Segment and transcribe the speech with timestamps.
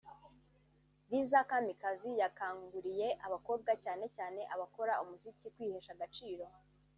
[1.09, 6.45] Liza Kamikazi yakanguriye abakobwa cyane cyane abakora umuziki kwihesha agaciro